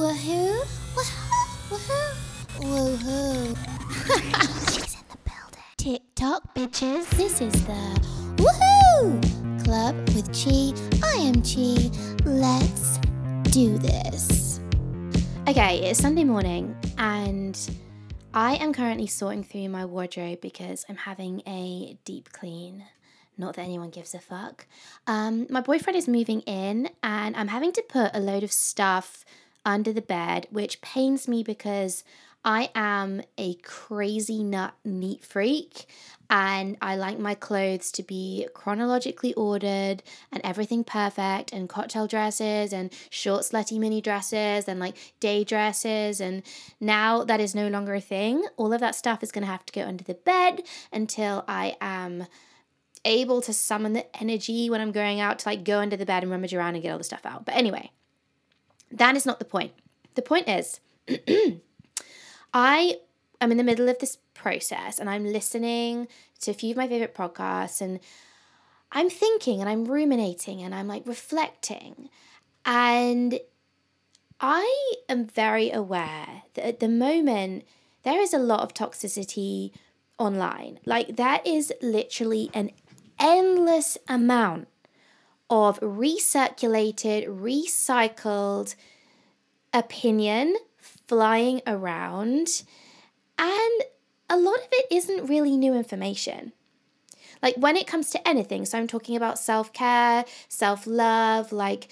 [0.00, 0.64] Woohoo!
[0.94, 1.68] Woohoo!
[1.68, 2.14] Woohoo!
[2.56, 3.54] Woohoo!
[4.72, 5.62] She's in the building.
[5.76, 7.10] TikTok, bitches.
[7.18, 8.00] This is the
[8.36, 10.72] Woohoo Club with Chi.
[11.06, 11.90] I am Chi.
[12.24, 12.96] Let's
[13.52, 14.60] do this.
[15.46, 17.60] Okay, it's Sunday morning and
[18.32, 22.86] I am currently sorting through my wardrobe because I'm having a deep clean.
[23.36, 24.66] Not that anyone gives a fuck.
[25.06, 29.26] Um, my boyfriend is moving in and I'm having to put a load of stuff
[29.64, 32.04] under the bed, which pains me because
[32.44, 35.84] I am a crazy nut neat freak
[36.30, 40.02] and I like my clothes to be chronologically ordered
[40.32, 46.20] and everything perfect and cocktail dresses and short slutty mini dresses and like day dresses
[46.20, 46.42] and
[46.80, 48.46] now that is no longer a thing.
[48.56, 51.76] All of that stuff is going to have to go under the bed until I
[51.82, 52.26] am
[53.04, 56.22] able to summon the energy when I'm going out to like go under the bed
[56.22, 57.44] and rummage around and get all the stuff out.
[57.44, 57.90] But anyway,
[58.90, 59.72] that is not the point.
[60.14, 60.80] The point is,
[62.54, 62.96] I
[63.40, 66.08] am in the middle of this process and I'm listening
[66.40, 68.00] to a few of my favorite podcasts and
[68.92, 72.08] I'm thinking and I'm ruminating and I'm like reflecting.
[72.64, 73.38] And
[74.40, 77.64] I am very aware that at the moment
[78.02, 79.72] there is a lot of toxicity
[80.18, 80.78] online.
[80.84, 82.70] Like, there is literally an
[83.18, 84.68] endless amount
[85.50, 88.76] of recirculated, recycled
[89.74, 90.56] opinion
[91.08, 92.62] flying around,
[93.36, 93.82] and
[94.28, 96.52] a lot of it isn't really new information.
[97.42, 101.88] Like when it comes to anything, so I'm talking about self care, self love, like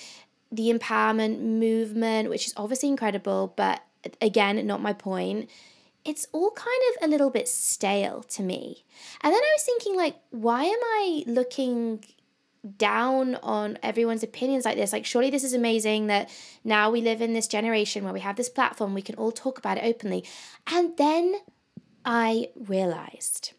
[0.52, 3.82] the empowerment movement, which is obviously incredible, but
[4.20, 5.50] again, not my point.
[6.04, 8.84] It's all kind of a little bit stale to me.
[9.20, 12.04] And then I was thinking, like, why am I looking
[12.76, 14.92] down on everyone's opinions like this.
[14.92, 16.30] Like, surely this is amazing that
[16.64, 19.58] now we live in this generation where we have this platform, we can all talk
[19.58, 20.24] about it openly.
[20.66, 21.36] And then
[22.04, 23.52] I realized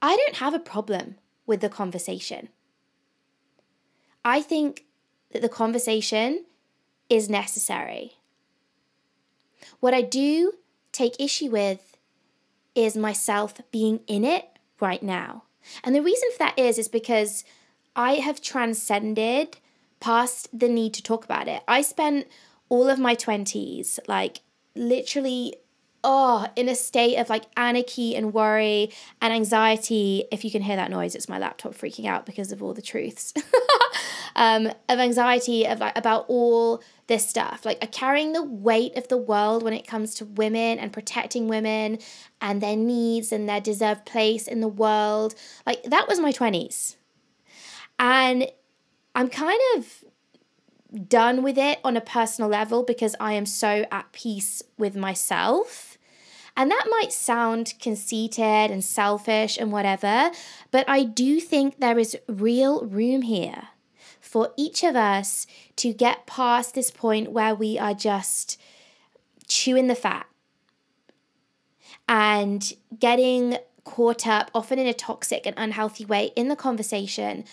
[0.00, 2.48] I don't have a problem with the conversation.
[4.24, 4.84] I think
[5.32, 6.44] that the conversation
[7.08, 8.18] is necessary.
[9.80, 10.52] What I do
[10.92, 11.96] take issue with
[12.74, 14.46] is myself being in it
[14.80, 15.44] right now.
[15.82, 17.44] And the reason for that is is because
[17.98, 19.58] I have transcended
[19.98, 21.64] past the need to talk about it.
[21.66, 22.28] I spent
[22.68, 24.40] all of my 20s like
[24.76, 25.56] literally
[26.04, 30.24] oh in a state of like anarchy and worry and anxiety.
[30.30, 32.82] If you can hear that noise it's my laptop freaking out because of all the
[32.82, 33.34] truths.
[34.36, 37.64] Um, of anxiety of like about all this stuff.
[37.64, 41.98] Like carrying the weight of the world when it comes to women and protecting women
[42.40, 45.34] and their needs and their deserved place in the world.
[45.66, 46.97] Like that was my 20s
[47.98, 48.50] and
[49.14, 50.04] i'm kind of
[50.94, 55.98] done with it on a personal level because I am so at peace with myself.
[56.56, 60.32] And that might sound conceited and selfish and whatever,
[60.72, 63.68] but I do think there is real room here
[64.20, 68.60] for each of us to get past this point where we are just
[69.46, 70.26] chewing the fat
[72.08, 77.44] and getting caught up, often in a toxic and unhealthy way, in the conversation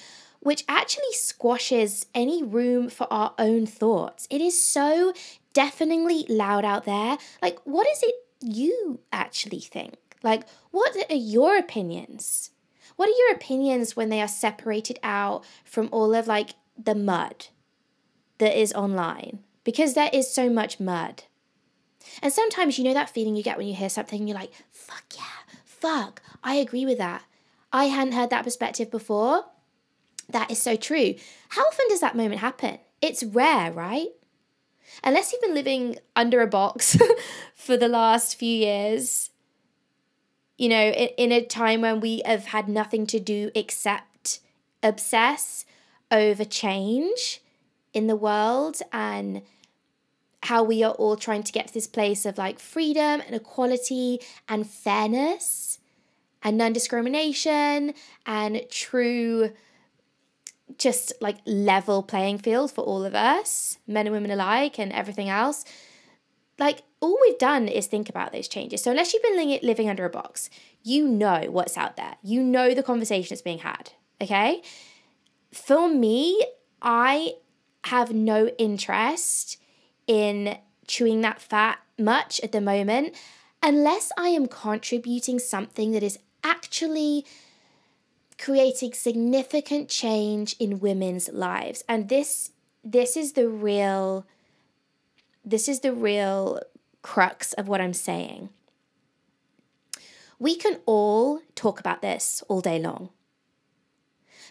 [0.45, 4.27] which actually squashes any room for our own thoughts.
[4.29, 5.11] It is so
[5.53, 7.17] deafeningly loud out there.
[7.41, 9.95] Like, what is it you actually think?
[10.21, 12.51] Like, what are your opinions?
[12.95, 17.47] What are your opinions when they are separated out from all of like the mud
[18.37, 19.39] that is online?
[19.63, 21.23] Because there is so much mud.
[22.21, 25.05] And sometimes you know that feeling you get when you hear something you're like, fuck
[25.17, 27.23] yeah, fuck, I agree with that.
[27.73, 29.45] I hadn't heard that perspective before.
[30.29, 31.15] That is so true.
[31.49, 32.79] How often does that moment happen?
[33.01, 34.09] It's rare, right?
[35.03, 36.97] Unless you've been living under a box
[37.55, 39.29] for the last few years,
[40.57, 44.39] you know, in, in a time when we have had nothing to do except
[44.81, 45.65] obsess
[46.11, 47.41] over change
[47.93, 49.41] in the world and
[50.43, 54.19] how we are all trying to get to this place of like freedom and equality
[54.47, 55.79] and fairness
[56.43, 57.93] and non discrimination
[58.25, 59.51] and true
[60.77, 65.29] just like level playing field for all of us, men and women alike, and everything
[65.29, 65.65] else.
[66.57, 68.81] Like, all we've done is think about those changes.
[68.81, 70.49] So, unless you've been living under a box,
[70.83, 72.15] you know what's out there.
[72.23, 73.91] You know the conversation that's being had.
[74.21, 74.61] Okay.
[75.51, 76.45] For me,
[76.81, 77.33] I
[77.85, 79.57] have no interest
[80.07, 80.57] in
[80.87, 83.15] chewing that fat much at the moment
[83.63, 87.25] unless I am contributing something that is actually
[88.37, 91.83] creating significant change in women's lives.
[91.87, 92.51] And this
[92.83, 94.25] this is the real
[95.43, 96.59] this is the real
[97.01, 98.49] crux of what I'm saying.
[100.39, 103.09] We can all talk about this all day long.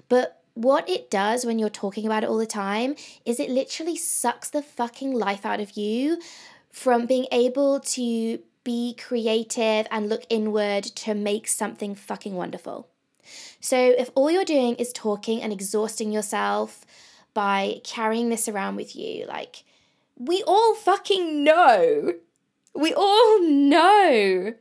[0.09, 2.95] But what it does when you're talking about it all the time
[3.25, 6.21] is it literally sucks the fucking life out of you
[6.71, 12.89] from being able to be creative and look inward to make something fucking wonderful.
[13.61, 16.85] So, if all you're doing is talking and exhausting yourself
[17.33, 19.65] by carrying this around with you, like,
[20.19, 22.15] we all fucking know,
[22.75, 24.55] we all know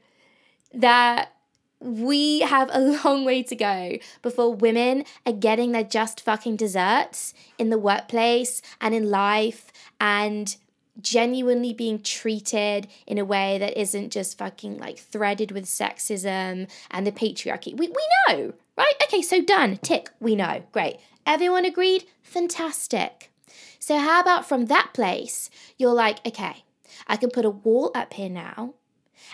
[0.74, 1.34] that
[1.80, 7.34] we have a long way to go before women are getting their just fucking desserts
[7.58, 10.56] in the workplace and in life and
[11.02, 17.08] genuinely being treated in a way that isn't just fucking like threaded with sexism and
[17.08, 17.76] the patriarchy.
[17.76, 18.94] We, we know, right?
[19.04, 19.78] Okay, so done.
[19.78, 20.64] Tick, we know.
[20.72, 20.98] Great.
[21.26, 22.06] Everyone agreed?
[22.22, 23.32] Fantastic.
[23.80, 26.64] So, how about from that place, you're like, okay,
[27.08, 28.76] I can put a wall up here now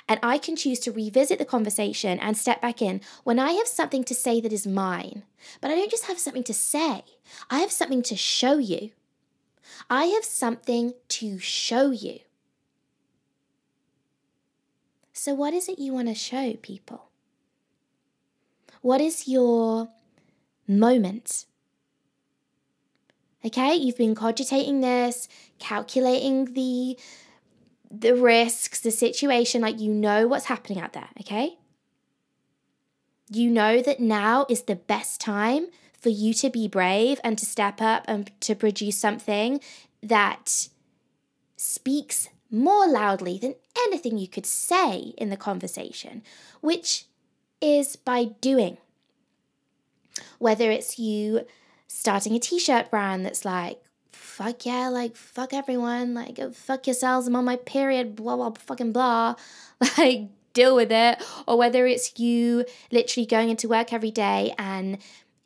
[0.08, 3.68] and I can choose to revisit the conversation and step back in when I have
[3.68, 5.24] something to say that is mine.
[5.62, 7.04] But I don't just have something to say,
[7.50, 8.92] I have something to show you.
[9.90, 12.20] I have something to show you.
[15.14, 17.10] So, what is it you want to show people?
[18.82, 19.90] What is your
[20.68, 21.46] moment?
[23.46, 25.28] Okay, you've been cogitating this,
[25.60, 26.98] calculating the
[27.92, 31.58] the risks, the situation, like you know what's happening out there, okay?
[33.30, 35.68] You know that now is the best time
[36.00, 39.60] for you to be brave and to step up and to produce something
[40.02, 40.70] that
[41.58, 43.56] speaks more loudly than
[43.86, 46.24] anything you could say in the conversation,
[46.62, 47.06] which
[47.62, 48.78] is by doing.
[50.38, 51.46] Whether it's you
[51.88, 53.82] starting a t shirt brand that's like,
[54.12, 58.52] fuck yeah, like fuck everyone, like uh, fuck yourselves, I'm on my period, blah blah
[58.52, 59.36] fucking blah.
[59.98, 61.24] Like deal with it.
[61.48, 64.98] Or whether it's you literally going into work every day and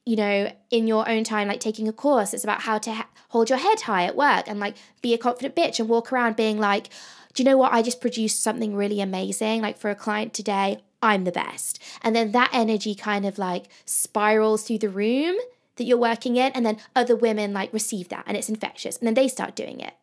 [0.06, 3.10] you know, in your own time, like taking a course, it's about how to ha-
[3.30, 6.36] hold your head high at work and like be a confident bitch and walk around
[6.36, 6.90] being like,
[7.34, 7.74] do you know what?
[7.74, 9.62] I just produced something really amazing.
[9.62, 11.82] Like for a client today, I'm the best.
[12.02, 15.36] And then that energy kind of like spirals through the room
[15.76, 19.08] that you're working in, and then other women like receive that and it's infectious, and
[19.08, 19.94] then they start doing it.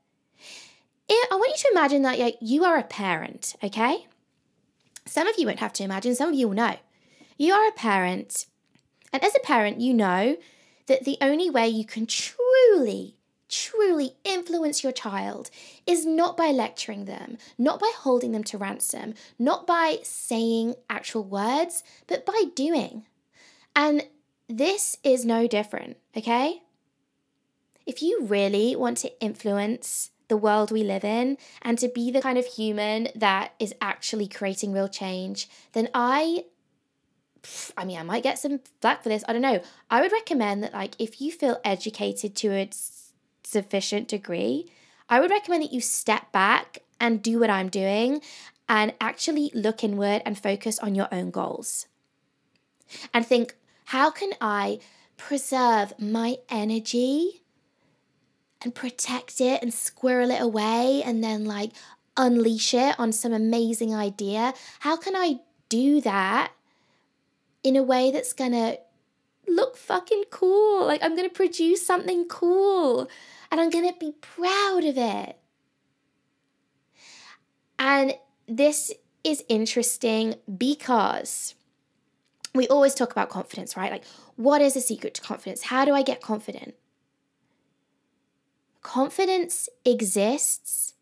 [1.09, 4.07] it I want you to imagine that like you are a parent, okay?
[5.07, 6.77] Some of you won't have to imagine, some of you will know.
[7.39, 8.47] You are a parent,
[9.13, 10.37] and as a parent, you know
[10.87, 13.17] that the only way you can truly
[13.51, 15.51] truly influence your child
[15.87, 21.25] is not by lecturing them, not by holding them to ransom, not by saying actual
[21.25, 23.05] words, but by doing.
[23.75, 24.07] And
[24.49, 26.63] this is no different, okay?
[27.87, 32.23] If you really want to influence the world we live in and to be the
[32.23, 36.45] kind of human that is actually creating real change, then I
[37.77, 39.25] I mean, I might get some flack for this.
[39.27, 39.63] I don't know.
[39.91, 42.69] I would recommend that, like, if you feel educated to a
[43.45, 44.71] sufficient degree,
[45.09, 48.21] I would recommend that you step back and do what I'm doing
[48.69, 51.87] and actually look inward and focus on your own goals.
[53.13, 54.79] And think, how can I
[55.17, 57.43] preserve my energy
[58.63, 61.71] and protect it and squirrel it away and then like
[62.17, 64.55] unleash it on some amazing idea?
[64.81, 66.53] How can I do that
[67.63, 68.79] in a way that's gonna
[69.47, 70.87] look fucking cool?
[70.87, 73.09] Like, I'm gonna produce something cool
[73.51, 75.37] and I'm gonna be proud of it.
[77.79, 78.15] And
[78.47, 78.93] this
[79.25, 81.55] is interesting because
[82.55, 83.93] we always talk about confidence, right?
[83.93, 84.05] Like,
[84.37, 85.63] what is the secret to confidence?
[85.63, 86.75] How do I get confident?
[88.83, 90.95] Confidence exists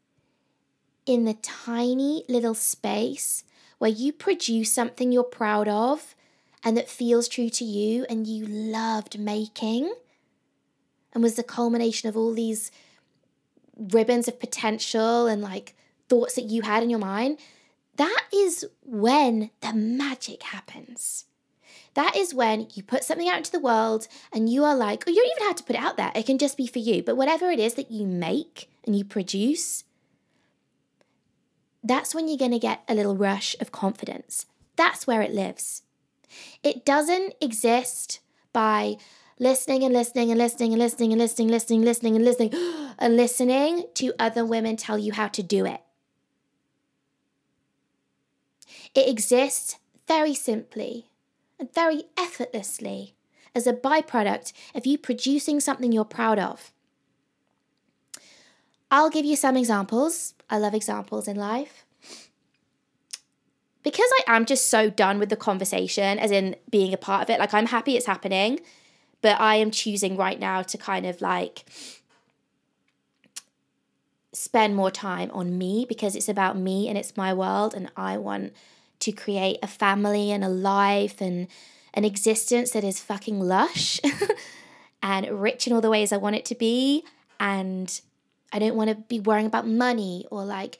[1.07, 3.45] in the tiny little space
[3.79, 6.15] where you produce something you're proud of
[6.65, 9.93] and that feels true to you and you loved making
[11.13, 12.71] and was the culmination of all these
[13.77, 15.75] ribbons of potential and like
[16.09, 17.39] thoughts that you had in your mind.
[17.97, 21.25] That is when the magic happens.
[21.95, 25.11] That is when you put something out into the world and you are like, or
[25.11, 27.03] you don't even have to put it out there, it can just be for you.
[27.03, 29.85] But whatever it is that you make and you produce,
[31.83, 34.47] that's when you're going to get a little rush of confidence.
[34.77, 35.83] That's where it lives.
[36.63, 38.21] It doesn't exist
[38.53, 38.97] by
[39.39, 42.53] listening and listening and listening and listening and listening, listening, listening and listening
[42.99, 45.81] and listening to other women tell you how to do it.
[48.95, 51.07] It exists very simply
[51.59, 53.15] and very effortlessly
[53.55, 56.73] as a byproduct of you producing something you're proud of.
[58.91, 60.35] I'll give you some examples.
[60.49, 61.85] I love examples in life.
[63.89, 67.31] Because I am just so done with the conversation, as in being a part of
[67.31, 68.61] it, like I'm happy it's happening,
[69.23, 71.65] but I am choosing right now to kind of like
[74.35, 78.19] spend more time on me because it's about me and it's my world, and I
[78.19, 78.53] want
[78.99, 81.49] to create a family and a life and
[81.95, 84.01] an existence that is fucking lush
[85.03, 87.05] and rich in all the ways I want it to be.
[87.41, 87.99] And
[88.53, 90.79] I don't want to be worrying about money or like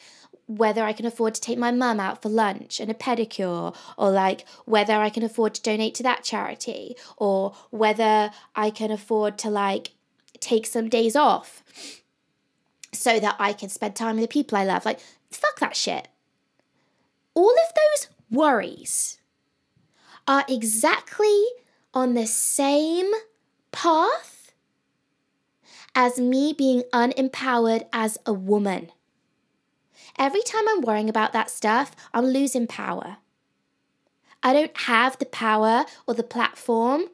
[0.49, 4.11] whether I can afford to take my mum out for lunch and a pedicure, or
[4.11, 9.39] like whether I can afford to donate to that charity, or whether I can afford
[9.39, 9.93] to like
[10.41, 11.63] take some days off
[12.93, 14.85] so that I can spend time with the people I love.
[14.85, 15.01] Like,
[15.31, 16.09] fuck that shit.
[17.35, 19.19] All of those worries
[20.27, 21.45] are exactly
[21.95, 23.11] on the same
[23.73, 24.53] path
[25.95, 28.91] as me being unempowered as a woman.
[30.19, 33.19] Every time I'm worrying about that stuff, I'm losing power.
[34.43, 37.07] I don't have the power or the platform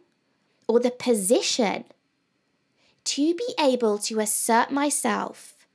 [0.66, 1.84] or the position
[3.04, 5.66] to be able to assert myself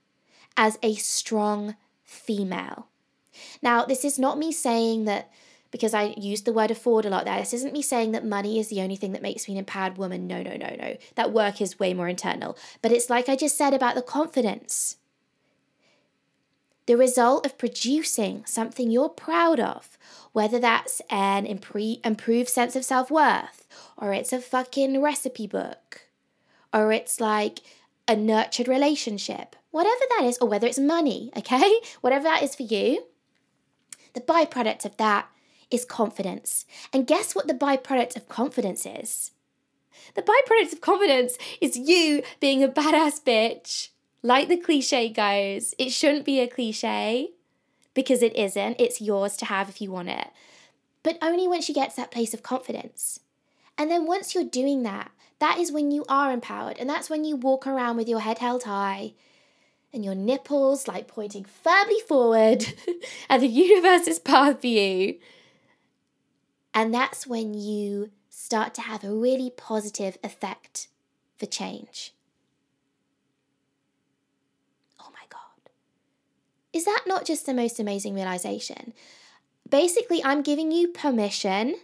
[0.58, 2.88] as a strong female.
[3.62, 5.32] Now, this is not me saying that
[5.72, 7.40] because I use the word afford a lot there.
[7.40, 9.98] This isn't me saying that money is the only thing that makes me an empowered
[9.98, 10.26] woman.
[10.26, 10.98] No, no, no, no.
[11.16, 12.58] That work is way more internal.
[12.82, 14.98] But it's like I just said about the confidence.
[16.90, 19.96] The result of producing something you're proud of,
[20.32, 26.08] whether that's an impre- improved sense of self worth, or it's a fucking recipe book,
[26.74, 27.60] or it's like
[28.08, 31.80] a nurtured relationship, whatever that is, or whether it's money, okay?
[32.02, 33.04] Whatever that is for you,
[34.14, 35.30] the byproduct of that
[35.70, 36.66] is confidence.
[36.92, 39.30] And guess what the byproduct of confidence is?
[40.16, 43.90] The byproduct of confidence is you being a badass bitch.
[44.22, 47.30] Like the cliche goes, it shouldn't be a cliche
[47.94, 48.80] because it isn't.
[48.80, 50.28] It's yours to have if you want it.
[51.04, 53.22] But only once you get to that place of confidence.
[53.78, 56.78] And then once you're doing that, that is when you are empowered.
[56.78, 59.14] And that's when you walk around with your head held high
[59.94, 62.66] and your nipples like pointing firmly forward
[63.30, 65.16] at the universe's path for you
[66.74, 70.88] and that's when you start to have a really positive effect
[71.38, 72.14] for change.
[75.00, 75.72] Oh my God.
[76.80, 78.94] Is that not just the most amazing realization?
[79.70, 81.76] Basically, I'm giving you permission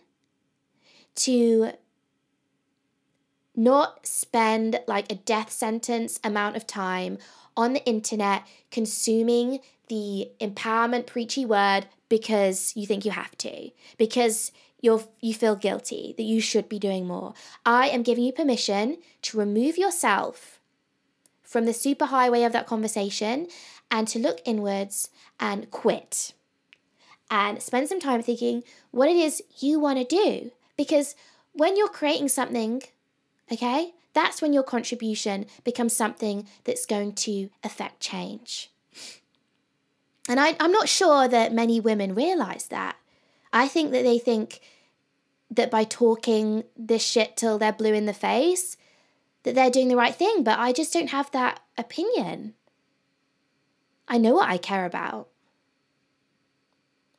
[1.15, 1.71] to
[3.57, 7.17] not spend like a death sentence amount of time
[7.57, 9.59] on the internet consuming
[9.89, 16.13] the empowerment preachy word because you think you have to, because you're, you feel guilty,
[16.15, 17.33] that you should be doing more.
[17.65, 20.61] I am giving you permission to remove yourself
[21.43, 23.47] from the superhighway of that conversation
[23.89, 26.33] and to look inwards and quit
[27.29, 30.51] and spend some time thinking what it is you want to do.
[30.77, 31.15] Because
[31.53, 32.83] when you're creating something,
[33.51, 38.71] okay, that's when your contribution becomes something that's going to affect change.
[40.27, 42.95] And I, I'm not sure that many women realize that.
[43.53, 44.59] I think that they think
[45.51, 48.75] that by talking this shit till they're blue in the face,
[49.43, 52.55] that they're doing the right thing, but I just don't have that opinion.
[54.07, 55.29] I know what I care about.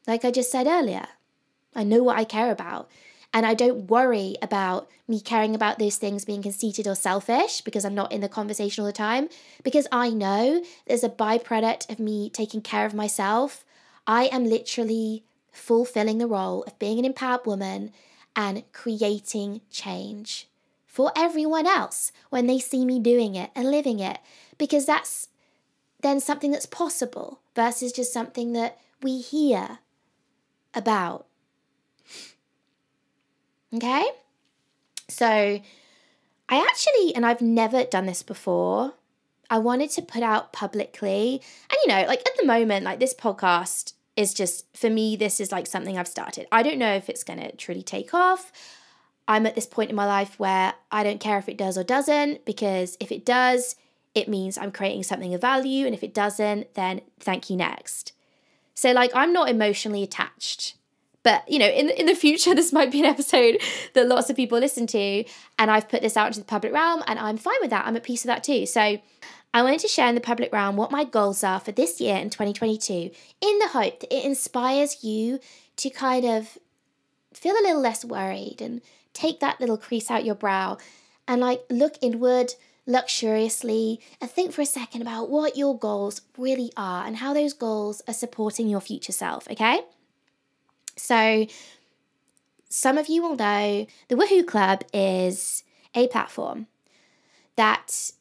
[0.06, 1.06] Like I just said earlier,
[1.74, 2.88] I know what I care about.
[3.34, 7.84] And I don't worry about me caring about those things being conceited or selfish because
[7.84, 9.28] I'm not in the conversation all the time.
[9.62, 13.64] Because I know there's a byproduct of me taking care of myself.
[14.06, 17.92] I am literally fulfilling the role of being an empowered woman
[18.34, 20.48] and creating change
[20.86, 24.18] for everyone else when they see me doing it and living it,
[24.56, 25.28] because that's
[26.00, 29.78] then something that's possible versus just something that we hear
[30.74, 31.26] about.
[33.74, 34.04] Okay?
[35.08, 35.26] So,
[36.48, 38.94] I actually, and I've never done this before,
[39.50, 43.14] I wanted to put out publicly, and you know, like at the moment, like this
[43.14, 46.46] podcast is just for me this is like something I've started.
[46.50, 48.50] I don't know if it's going to truly take off.
[49.28, 51.84] I'm at this point in my life where I don't care if it does or
[51.84, 53.76] doesn't because if it does,
[54.16, 58.12] it means I'm creating something of value and if it doesn't, then thank you next.
[58.74, 60.74] So like I'm not emotionally attached.
[61.22, 63.60] But you know, in in the future, this might be an episode
[63.94, 65.24] that lots of people listen to,
[65.58, 67.84] and I've put this out into the public realm, and I'm fine with that.
[67.84, 68.64] I'm at peace with that too.
[68.64, 69.00] So
[69.52, 72.16] I wanted to share in the public realm what my goals are for this year
[72.16, 75.40] in 2022 in the hope that it inspires you
[75.78, 76.58] to kind of
[77.32, 78.82] feel a little less worried and
[79.12, 80.76] take that little crease out your brow
[81.26, 82.52] and like look inward,
[82.86, 87.52] luxuriously and think for a second about what your goals really are and how those
[87.52, 89.80] goals are supporting your future self, okay?
[90.96, 91.46] So,
[92.68, 95.64] some of you will know the Woohoo Club is
[95.94, 96.66] a platform
[97.56, 98.12] that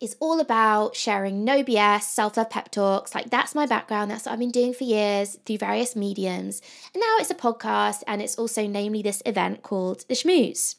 [0.00, 3.14] is all about sharing no BS, self love pep talks.
[3.14, 4.10] Like, that's my background.
[4.10, 6.62] That's what I've been doing for years through various mediums.
[6.94, 10.76] And now it's a podcast, and it's also, namely, this event called The Schmooze.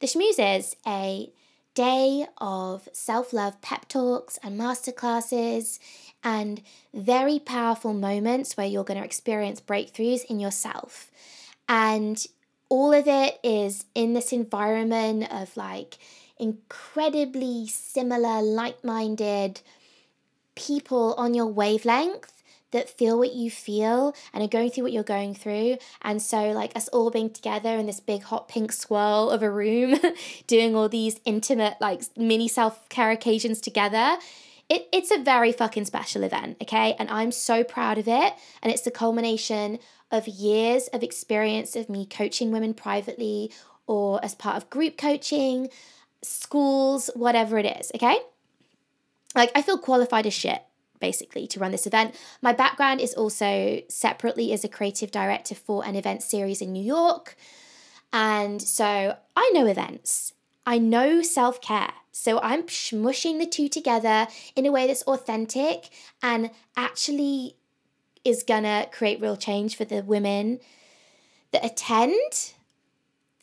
[0.00, 1.32] The Schmooze is a
[1.74, 5.78] day of self love pep talks and masterclasses
[6.24, 6.62] and
[6.94, 11.10] very powerful moments where you're going to experience breakthroughs in yourself.
[11.68, 12.24] And
[12.68, 15.98] all of it is in this environment of like
[16.38, 19.60] incredibly similar, like minded
[20.54, 22.31] people on your wavelength
[22.72, 25.78] that feel what you feel and are going through what you're going through.
[26.02, 29.50] And so, like, us all being together in this big hot pink swirl of a
[29.50, 29.98] room,
[30.46, 34.16] doing all these intimate, like, mini self care occasions together.
[34.68, 36.94] It, it's a very fucking special event, okay?
[36.98, 38.34] And I'm so proud of it.
[38.62, 39.78] And it's the culmination
[40.10, 43.50] of years of experience of me coaching women privately
[43.86, 45.68] or as part of group coaching,
[46.22, 48.18] schools, whatever it is, okay?
[49.34, 50.62] Like, I feel qualified as shit
[51.02, 52.14] basically to run this event.
[52.40, 56.82] My background is also separately as a creative director for an event series in New
[56.82, 57.36] York.
[58.12, 60.32] And so I know events.
[60.64, 61.92] I know self care.
[62.12, 65.90] So I'm smushing the two together in a way that's authentic
[66.22, 67.56] and actually
[68.24, 70.60] is gonna create real change for the women
[71.50, 72.52] that attend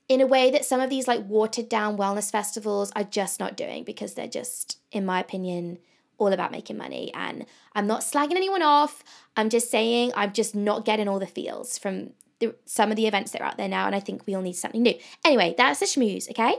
[0.07, 3.55] in a way that some of these like watered down wellness festivals are just not
[3.55, 5.77] doing because they're just, in my opinion,
[6.19, 7.11] all about making money.
[7.13, 9.03] And I'm not slagging anyone off.
[9.35, 13.07] I'm just saying I'm just not getting all the feels from the, some of the
[13.07, 13.85] events that are out there now.
[13.85, 14.95] And I think we all need something new.
[15.25, 16.55] Anyway, that's the schmooze, okay?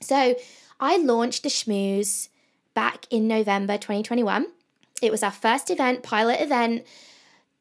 [0.00, 0.34] So
[0.80, 2.28] I launched the schmooze
[2.74, 4.46] back in November 2021.
[5.00, 6.86] It was our first event, pilot event.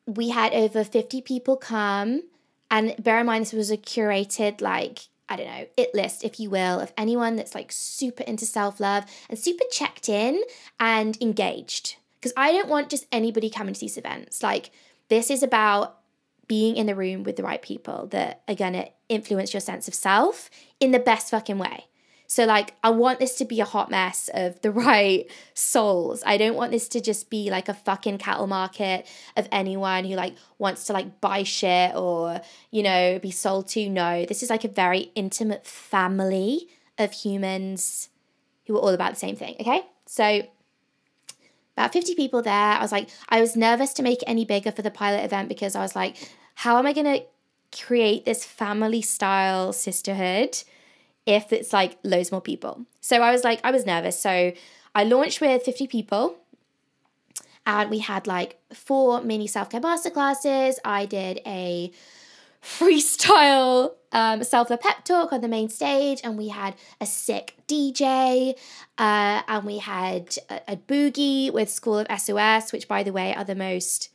[0.06, 2.24] We had over 50 people come.
[2.70, 6.40] And bear in mind, this was a curated, like, I don't know, it list, if
[6.40, 10.42] you will, of anyone that's like super into self love and super checked in
[10.80, 11.96] and engaged.
[12.20, 14.44] Because I don't want just anybody coming to these events.
[14.44, 14.72] Like,
[15.10, 16.00] this is about
[16.48, 19.94] being in the room with the right people that are to influence your sense of
[19.94, 21.86] self in the best fucking way.
[22.34, 26.24] So, like, I want this to be a hot mess of the right souls.
[26.26, 29.06] I don't want this to just be like a fucking cattle market
[29.38, 32.42] of anyone who like wants to like buy shit or,
[32.72, 33.88] you know, be sold to.
[33.88, 38.10] No, this is like a very intimate family of humans
[38.66, 39.56] who are all about the same thing.
[39.60, 39.84] Okay.
[40.08, 40.42] So,
[41.78, 42.52] about 50 people there.
[42.52, 45.50] I was like, I was nervous to make it any bigger for the pilot event
[45.50, 46.18] because I was like,
[46.56, 47.26] how am I going to
[47.80, 50.64] create this family style sisterhood?
[51.26, 52.86] If it's like loads more people.
[53.02, 54.20] So I was like, I was nervous.
[54.20, 54.54] So
[54.96, 56.38] I launched with 50 people
[57.66, 60.76] and we had like four mini self care masterclasses.
[60.84, 61.92] I did a
[62.62, 67.56] freestyle um, self love pep talk on the main stage, and we had a sick
[67.68, 68.54] DJ,
[68.98, 73.34] uh, and we had a, a boogie with School of SOS, which, by the way,
[73.34, 74.10] are the most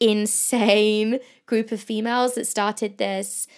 [0.00, 3.48] insane group of females that started this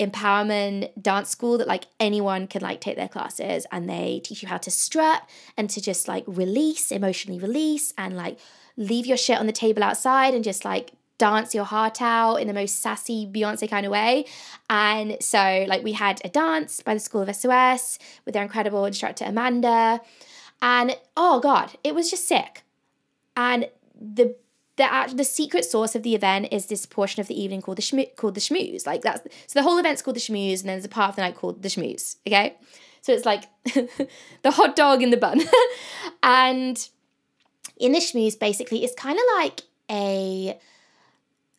[0.00, 4.48] empowerment dance school that like anyone can like take their classes and they teach you
[4.48, 8.38] how to strut and to just like release emotionally release and like
[8.76, 12.48] leave your shit on the table outside and just like dance your heart out in
[12.48, 14.24] the most sassy Beyonce kind of way.
[14.70, 18.86] And so like we had a dance by the School of SOS with their incredible
[18.86, 20.00] instructor Amanda
[20.62, 22.62] and oh god, it was just sick.
[23.36, 23.68] And
[24.00, 24.34] the
[24.80, 27.82] the the secret source of the event is this portion of the evening called the
[27.82, 28.86] shmoo- called the schmooze.
[28.86, 31.16] Like that's so the whole event's called the schmooze, and then there's a part of
[31.16, 32.16] the night called the schmooze.
[32.26, 32.56] Okay,
[33.02, 33.44] so it's like
[34.42, 35.42] the hot dog in the bun,
[36.22, 36.88] and
[37.76, 40.58] in the schmooze, basically, it's kind of like a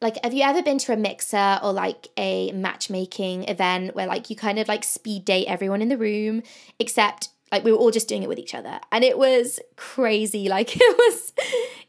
[0.01, 4.29] like have you ever been to a mixer or like a matchmaking event where like
[4.31, 6.41] you kind of like speed date everyone in the room
[6.79, 8.79] except like we were all just doing it with each other.
[8.91, 10.47] And it was crazy.
[10.51, 11.33] Like it was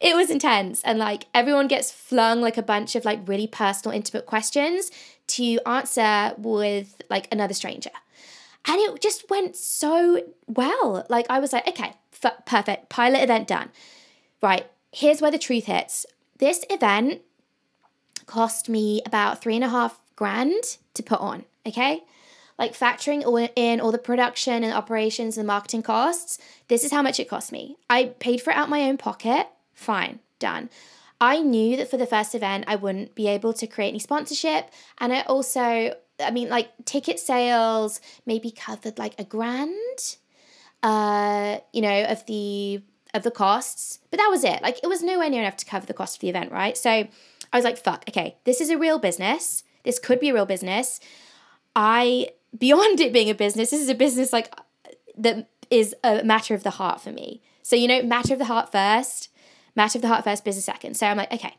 [0.00, 0.82] it was intense.
[0.84, 4.90] And like everyone gets flung like a bunch of like really personal intimate questions
[5.28, 7.90] to answer with like another stranger.
[8.66, 11.04] And it just went so well.
[11.08, 12.88] Like i was like okay f- perfect.
[12.88, 13.70] Pilot event done.
[14.40, 16.06] Right here's where the truth hits.
[16.38, 17.22] This event
[18.26, 22.02] cost me about three and a half grand to put on okay
[22.58, 26.38] like factoring all in all the production and operations and marketing costs,
[26.68, 27.76] this is how much it cost me.
[27.88, 29.48] I paid for it out of my own pocket.
[29.74, 30.70] Fine, done.
[31.20, 34.70] I knew that for the first event, I wouldn't be able to create any sponsorship.
[34.98, 40.16] And I also, I mean, like ticket sales maybe covered like a grand.
[40.82, 42.82] uh, you know, of the
[43.14, 43.98] of the costs.
[44.10, 44.62] But that was it.
[44.62, 46.76] Like it was nowhere near enough to cover the cost of the event, right?
[46.76, 47.08] So I
[47.52, 49.64] was like, fuck, okay, this is a real business.
[49.84, 51.00] This could be a real business.
[51.76, 54.54] I beyond it being a business, this is a business like
[55.16, 57.40] that is a matter of the heart for me.
[57.62, 59.28] So, you know, matter of the heart first,
[59.74, 60.96] matter of the heart first, business second.
[60.96, 61.56] So I'm like, okay,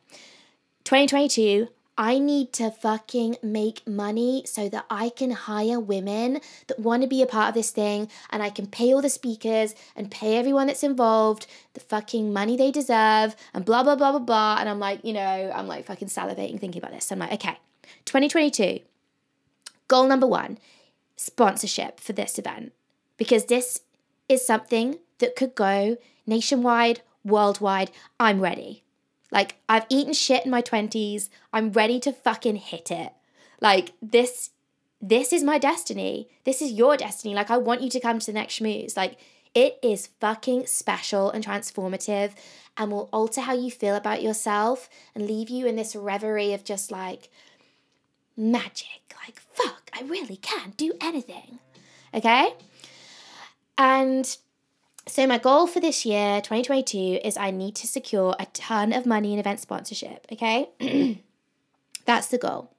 [0.84, 7.04] 2022, I need to fucking make money so that I can hire women that want
[7.04, 10.10] to be a part of this thing and I can pay all the speakers and
[10.10, 14.58] pay everyone that's involved the fucking money they deserve and blah, blah, blah, blah, blah.
[14.60, 17.12] And I'm like, you know, I'm like fucking salivating thinking about this.
[17.12, 17.58] I'm like, okay,
[18.06, 18.80] 2022,
[19.88, 20.58] goal number one
[21.24, 22.74] sponsorship for this event
[23.18, 23.82] because this
[24.28, 27.92] is something that could go nationwide, worldwide.
[28.20, 28.84] I'm ready.
[29.32, 31.30] Like, I've eaten shit in my 20s.
[31.54, 33.14] I'm ready to fucking hit it.
[33.62, 34.52] Like, this
[35.02, 36.30] this is my destiny.
[36.46, 37.34] This is your destiny.
[37.34, 38.96] Like, I want you to come to the next schmooze.
[38.96, 39.18] Like,
[39.54, 42.32] it is fucking special and transformative
[42.78, 46.64] and will alter how you feel about yourself and leave you in this reverie of
[46.64, 47.30] just like
[48.36, 49.16] magic.
[49.26, 51.60] Like, fuck, I really can do anything.
[52.14, 52.54] Okay?
[53.78, 54.38] And
[55.08, 59.06] so, my goal for this year, 2022, is I need to secure a ton of
[59.06, 60.28] money in event sponsorship.
[60.32, 60.70] Okay.
[62.06, 62.72] That's the goal.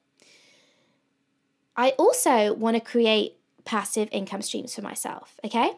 [1.77, 5.39] I also want to create passive income streams for myself.
[5.45, 5.73] Okay.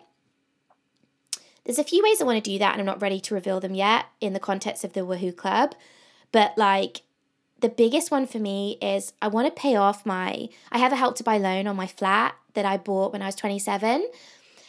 [1.64, 3.58] There's a few ways I want to do that, and I'm not ready to reveal
[3.58, 5.74] them yet in the context of the Woohoo Club.
[6.30, 7.02] But like,
[7.60, 10.48] the biggest one for me is I want to pay off my.
[10.70, 13.26] I have a help to buy loan on my flat that I bought when I
[13.26, 14.06] was 27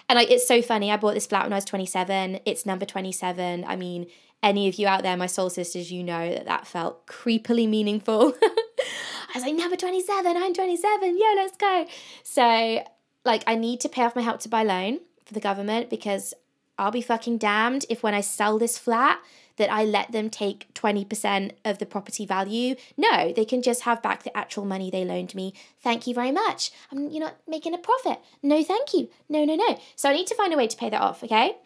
[0.09, 0.91] and like it's so funny.
[0.91, 2.39] I bought this flat when I was 27.
[2.45, 3.65] It's number 27.
[3.65, 4.07] I mean,
[4.41, 8.33] any of you out there, my soul sisters, you know that that felt creepily meaningful.
[8.43, 11.17] I was like, number 27, I'm 27.
[11.17, 11.85] Yeah, let's go.
[12.23, 12.83] So,
[13.25, 16.33] like, I need to pay off my help to buy loan for the government because
[16.79, 19.19] I'll be fucking damned if when I sell this flat,
[19.57, 22.75] that I let them take 20% of the property value.
[22.95, 25.53] No, they can just have back the actual money they loaned me.
[25.81, 26.71] Thank you very much.
[26.91, 28.19] I'm, you're not making a profit.
[28.41, 29.09] No, thank you.
[29.29, 29.79] No, no, no.
[29.95, 31.57] So I need to find a way to pay that off, okay?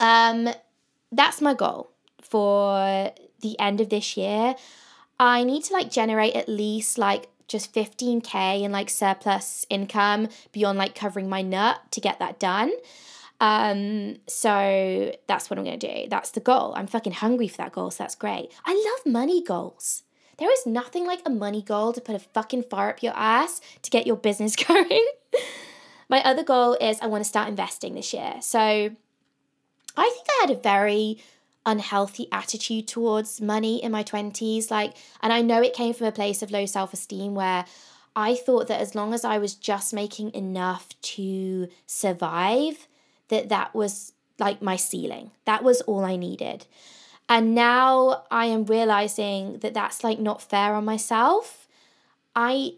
[0.00, 0.48] Um,
[1.10, 4.54] that's my goal for the end of this year.
[5.20, 10.78] I need to like generate at least like just 15k in like surplus income beyond
[10.78, 12.72] like covering my nut to get that done.
[13.42, 16.08] Um, so that's what I'm going to do.
[16.08, 16.74] That's the goal.
[16.76, 18.52] I'm fucking hungry for that goal, so that's great.
[18.64, 20.04] I love money goals.
[20.38, 23.60] There is nothing like a money goal to put a fucking fire up your ass
[23.82, 25.06] to get your business going.
[26.08, 28.34] My other goal is I want to start investing this year.
[28.40, 28.90] So I
[29.96, 31.18] think I had a very
[31.66, 36.12] unhealthy attitude towards money in my 20s like and I know it came from a
[36.12, 37.64] place of low self-esteem where
[38.16, 42.88] I thought that as long as I was just making enough to survive
[43.32, 45.30] that that was like my ceiling.
[45.46, 46.66] That was all I needed.
[47.28, 51.66] And now I am realizing that that's like not fair on myself.
[52.36, 52.74] I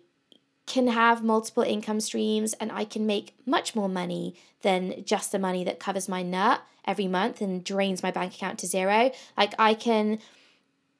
[0.67, 5.39] can have multiple income streams and I can make much more money than just the
[5.41, 9.11] money that covers my nut every month and drains my bank account to zero.
[9.37, 10.21] Like I can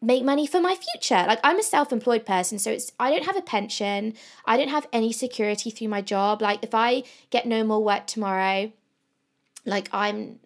[0.03, 1.25] make money for my future.
[1.29, 4.15] Like I'm a self-employed person, so it's I don't have a pension.
[4.45, 6.43] I don't have any security through my job.
[6.43, 8.73] Like if I get no more work tomorrow,
[9.65, 10.41] like I'm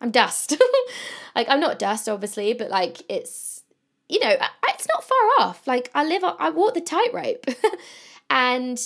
[0.00, 0.56] I'm dust.
[1.34, 3.62] like I'm not dust obviously, but like it's
[4.08, 4.36] you know,
[4.68, 5.66] it's not far off.
[5.66, 7.46] Like I live I walk the tightrope.
[8.30, 8.78] and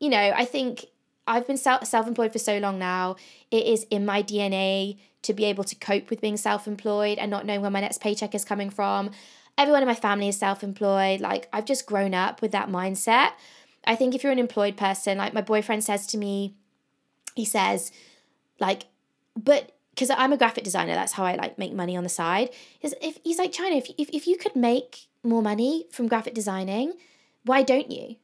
[0.00, 0.86] you know, I think
[1.26, 3.16] I've been self-employed for so long now.
[3.50, 7.46] It is in my DNA to be able to cope with being self-employed and not
[7.46, 9.10] knowing where my next paycheck is coming from.
[9.56, 11.20] Everyone in my family is self-employed.
[11.20, 13.32] Like I've just grown up with that mindset.
[13.84, 16.54] I think if you're an employed person, like my boyfriend says to me,
[17.34, 17.92] he says,
[18.62, 18.84] like,
[19.36, 22.48] but because I'm a graphic designer, that's how I like make money on the side.
[22.80, 26.32] Is if he's like China, if, if if you could make more money from graphic
[26.32, 26.94] designing,
[27.44, 28.16] why don't you?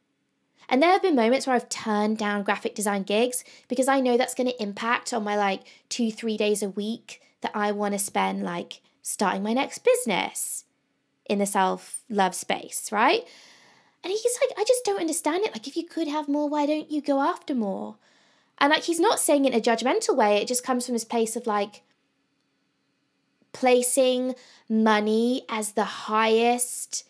[0.69, 4.17] And there have been moments where I've turned down graphic design gigs because I know
[4.17, 7.93] that's going to impact on my like two, three days a week that I want
[7.93, 10.65] to spend like starting my next business
[11.25, 13.27] in the self love space, right?
[14.03, 15.51] And he's like, I just don't understand it.
[15.51, 17.97] Like, if you could have more, why don't you go after more?
[18.59, 21.05] And like he's not saying it in a judgmental way, it just comes from his
[21.05, 21.83] place of like
[23.53, 24.35] placing
[24.67, 27.05] money as the highest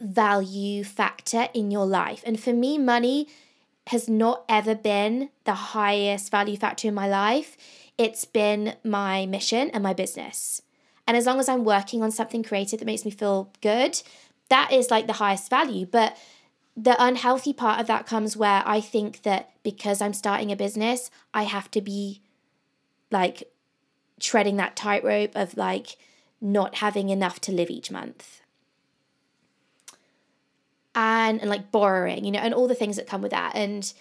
[0.00, 2.22] value factor in your life.
[2.26, 3.28] And for me, money
[3.88, 7.56] has not ever been the highest value factor in my life.
[7.98, 10.62] It's been my mission and my business.
[11.06, 14.00] And as long as I'm working on something creative that makes me feel good,
[14.48, 15.86] that is like the highest value.
[15.86, 16.16] But
[16.76, 21.10] the unhealthy part of that comes where I think that because I'm starting a business,
[21.32, 22.20] I have to be
[23.10, 23.44] like
[24.18, 25.96] treading that tightrope of like
[26.40, 28.40] not having enough to live each month.
[30.96, 33.56] And, and like borrowing, you know, and all the things that come with that.
[33.56, 33.92] And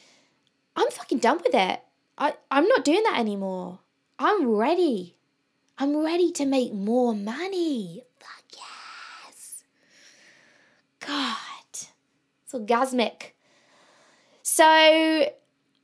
[0.76, 1.80] I'm fucking done with it.
[2.18, 3.80] I, I'm not doing that anymore.
[4.20, 5.16] I'm ready.
[5.78, 8.04] I'm ready to make more money.
[8.20, 8.62] Fuck
[9.28, 9.64] yes.
[11.00, 11.38] God.
[12.54, 13.32] Orgasmic.
[14.42, 15.30] So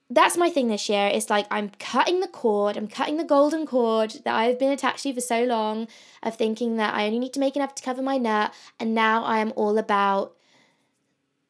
[0.10, 1.08] that's my thing this year.
[1.14, 5.04] It's like I'm cutting the cord, I'm cutting the golden cord that I've been attached
[5.04, 5.88] to for so long
[6.24, 8.54] of thinking that I only need to make enough to cover my nut.
[8.80, 10.36] And now I am all about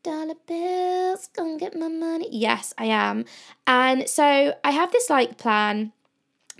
[0.04, 2.28] dollar bills, gonna get my money.
[2.32, 3.26] Yes, I am.
[3.66, 5.94] And so I have this like plan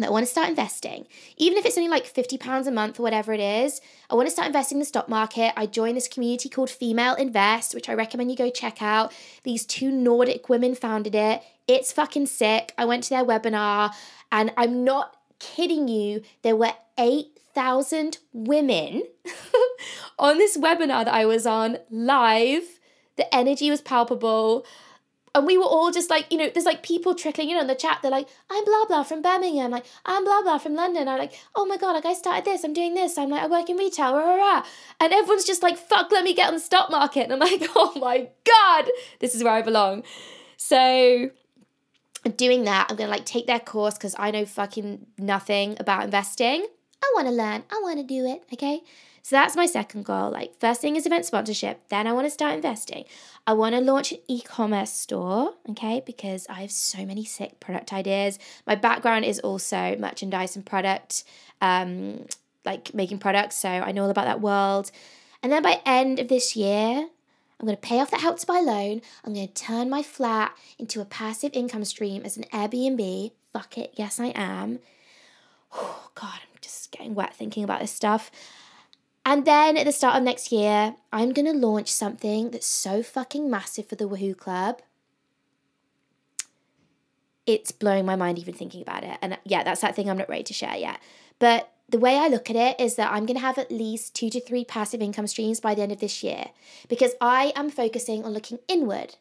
[0.02, 1.08] that I want to start investing.
[1.38, 4.32] Even if it's only like £50 a month or whatever it is, I want to
[4.32, 5.54] start investing in the stock market.
[5.58, 9.14] I joined this community called Female Invest, which I recommend you go check out.
[9.44, 11.44] These two Nordic women founded it.
[11.68, 12.74] It's fucking sick.
[12.78, 13.92] I went to their webinar
[14.32, 19.04] and I'm not kidding you, there were 8,000 women
[20.20, 22.64] on this webinar that I was on live.
[23.16, 24.66] The energy was palpable
[25.40, 27.76] and we were all just like, you know, there's like people trickling in on the
[27.76, 28.00] chat.
[28.02, 29.72] They're like, I'm blah blah from Birmingham.
[29.72, 31.08] Like, I'm blah blah from London.
[31.08, 33.18] I'm like, oh my god, like I started this, I'm doing this.
[33.18, 34.66] I'm like, I work in retail, rah, rah, rah.
[35.00, 37.24] and everyone's just like, fuck, let me get on the stock market.
[37.24, 38.90] And I'm like, oh my god,
[39.22, 40.04] this is where I belong.
[40.58, 41.32] So
[42.36, 46.68] doing that, I'm gonna like take their course because I know fucking nothing about investing.
[47.02, 47.64] I want to learn.
[47.72, 48.44] I want to do it.
[48.54, 48.82] Okay.
[49.30, 50.32] So that's my second goal.
[50.32, 51.88] Like, first thing is event sponsorship.
[51.90, 53.06] Then I want to start investing.
[53.46, 57.60] I want to launch an e commerce store, okay, because I have so many sick
[57.60, 58.40] product ideas.
[58.66, 61.26] My background is also merchandise and product,
[61.62, 62.26] um,
[62.66, 63.56] like making products.
[63.58, 64.90] So I know all about that world.
[65.44, 67.08] And then by end of this year,
[67.60, 69.00] I'm going to pay off that help to buy loan.
[69.24, 73.32] I'm going to turn my flat into a passive income stream as an Airbnb.
[73.54, 73.94] Fuck it.
[73.96, 74.80] Yes, I am.
[75.72, 78.32] Oh, God, I'm just getting wet thinking about this stuff.
[79.26, 83.04] And then at the start of next year, I'm going to launch something that's so
[83.04, 84.82] fucking massive for the Woohoo Club.
[87.46, 89.18] It's blowing my mind even thinking about it.
[89.22, 91.00] And uh, yeah, that's that thing I'm not ready to share yet.
[91.40, 94.14] But the way I look at it is that I'm going to have at least
[94.14, 96.46] two to three passive income streams by the end of this year
[96.88, 99.16] because I am focusing on looking inward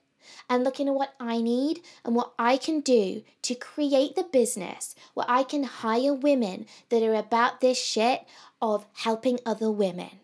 [0.48, 4.94] and looking at what I need and what I can do to create the business
[5.14, 8.26] where I can hire women that are about this shit
[8.60, 10.20] of helping other women.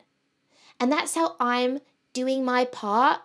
[0.81, 1.81] And that's how I'm
[2.13, 3.21] doing my part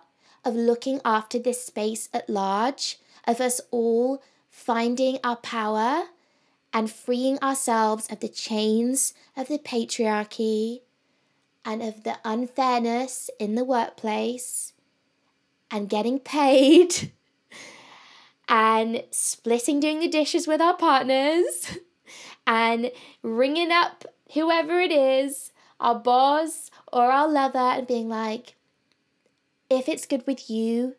[0.45, 6.05] of looking after this space at large, of us all finding our power
[6.73, 10.81] and freeing ourselves of the chains of the patriarchy
[11.65, 14.73] and of the unfairness in the workplace
[15.71, 17.11] and getting paid
[18.49, 21.77] and splitting doing the dishes with our partners
[22.47, 28.55] and ringing up whoever it is, our boss or our lover, and being like,
[29.69, 30.95] if it's good with you,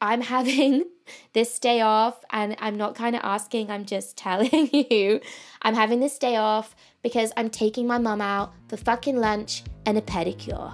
[0.00, 0.84] I'm having
[1.32, 5.20] this day off, and I'm not kind of asking, I'm just telling you,
[5.62, 9.98] I'm having this day off because I'm taking my mum out for fucking lunch and
[9.98, 10.72] a pedicure.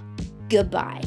[0.51, 1.03] Goodbye.